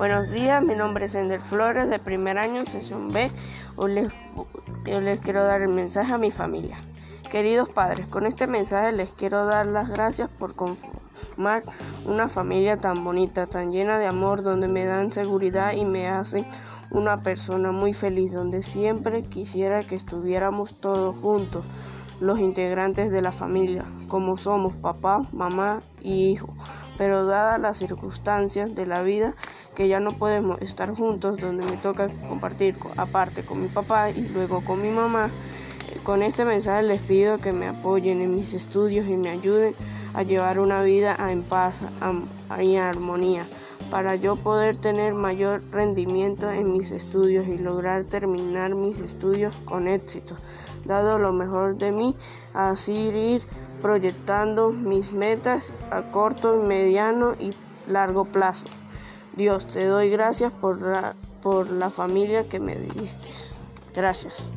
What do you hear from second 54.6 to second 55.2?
mis